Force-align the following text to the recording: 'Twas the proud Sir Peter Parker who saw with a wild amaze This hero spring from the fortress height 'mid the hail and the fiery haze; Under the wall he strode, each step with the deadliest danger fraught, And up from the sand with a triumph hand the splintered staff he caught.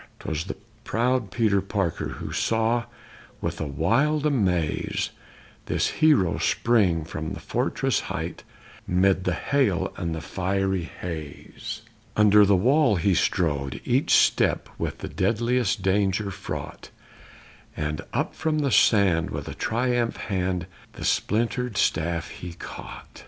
'Twas 0.17 0.45
the 0.45 0.57
proud 0.83 1.25
Sir 1.25 1.29
Peter 1.37 1.61
Parker 1.61 2.07
who 2.13 2.31
saw 2.31 2.85
with 3.39 3.61
a 3.61 3.67
wild 3.67 4.25
amaze 4.25 5.11
This 5.67 5.89
hero 6.01 6.39
spring 6.39 7.03
from 7.05 7.33
the 7.35 7.39
fortress 7.39 7.99
height 7.99 8.41
'mid 8.87 9.25
the 9.25 9.35
hail 9.35 9.93
and 9.97 10.15
the 10.15 10.21
fiery 10.21 10.85
haze; 10.85 11.83
Under 12.17 12.45
the 12.45 12.55
wall 12.55 12.95
he 12.95 13.13
strode, 13.13 13.79
each 13.85 14.09
step 14.13 14.69
with 14.79 14.97
the 14.97 15.07
deadliest 15.07 15.83
danger 15.83 16.31
fraught, 16.31 16.89
And 17.77 18.01
up 18.11 18.33
from 18.33 18.57
the 18.57 18.71
sand 18.71 19.29
with 19.29 19.47
a 19.47 19.53
triumph 19.53 20.17
hand 20.17 20.65
the 20.93 21.05
splintered 21.05 21.77
staff 21.77 22.29
he 22.29 22.53
caught. 22.53 23.19